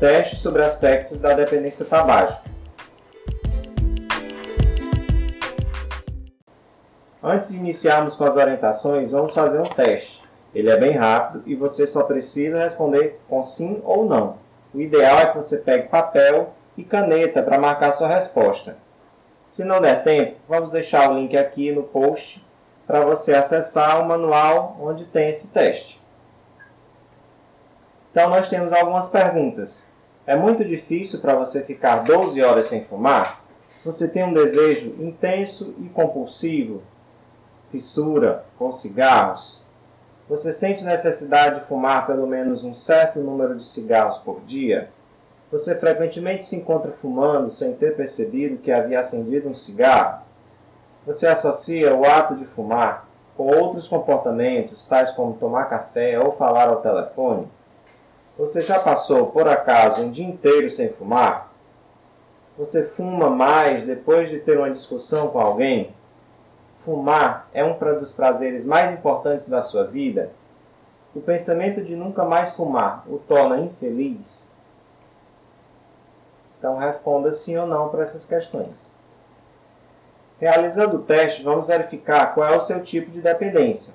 [0.00, 2.40] teste sobre aspectos da dependência tabágica.
[7.22, 10.18] Antes de iniciarmos com as orientações, vamos fazer um teste.
[10.54, 14.38] Ele é bem rápido e você só precisa responder com sim ou não.
[14.74, 18.76] O ideal é que você pegue papel e caneta para marcar sua resposta.
[19.54, 22.42] Se não der tempo, vamos deixar o link aqui no post
[22.86, 25.99] para você acessar o manual onde tem esse teste.
[28.10, 29.86] Então nós temos algumas perguntas.
[30.26, 33.40] É muito difícil para você ficar 12 horas sem fumar?
[33.84, 36.82] Você tem um desejo intenso e compulsivo
[37.70, 39.60] fissura com cigarros,
[40.28, 44.88] você sente necessidade de fumar pelo menos um certo número de cigarros por dia?
[45.50, 50.22] Você frequentemente se encontra fumando sem ter percebido que havia acendido um cigarro?
[51.04, 56.68] Você associa o ato de fumar com outros comportamentos, tais como tomar café ou falar
[56.68, 57.48] ao telefone?
[58.40, 61.52] Você já passou, por acaso, um dia inteiro sem fumar?
[62.56, 65.94] Você fuma mais depois de ter uma discussão com alguém?
[66.82, 70.30] fumar é um dos prazeres mais importantes da sua vida,
[71.14, 74.18] o pensamento de nunca mais fumar o torna infeliz?
[76.58, 78.74] Então responda sim ou não para essas questões.
[80.40, 83.92] Realizando o teste, vamos verificar qual é o seu tipo de dependência.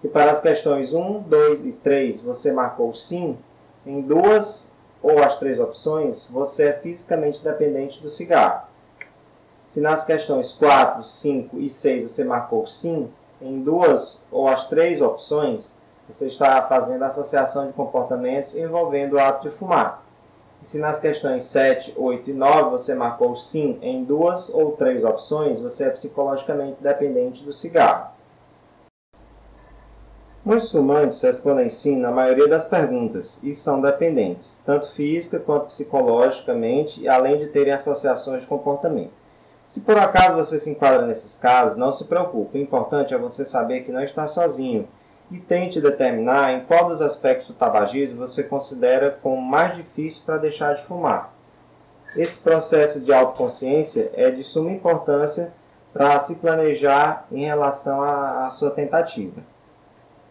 [0.00, 3.36] Se para as questões 1, 2 e 3 você marcou sim,
[3.86, 4.66] em duas
[5.02, 8.66] ou as três opções você é fisicamente dependente do cigarro.
[9.72, 15.00] Se nas questões 4, 5 e 6 você marcou sim, em duas ou as três
[15.00, 15.64] opções,
[16.08, 20.02] você está fazendo associação de comportamentos envolvendo o ato de fumar.
[20.62, 25.04] E se nas questões 7, 8 e 9 você marcou sim em duas ou três
[25.04, 28.15] opções, você é psicologicamente dependente do cigarro.
[30.70, 37.38] Fumantes respondem sim na maioria das perguntas e são dependentes, tanto física quanto psicologicamente, além
[37.38, 39.10] de terem associações de comportamento.
[39.74, 42.56] Se por acaso você se enquadra nesses casos, não se preocupe.
[42.56, 44.86] O importante é você saber que não está sozinho
[45.32, 50.38] e tente determinar em qual dos aspectos do tabagismo você considera como mais difícil para
[50.38, 51.32] deixar de fumar.
[52.14, 55.52] Esse processo de autoconsciência é de suma importância
[55.92, 59.55] para se planejar em relação à sua tentativa.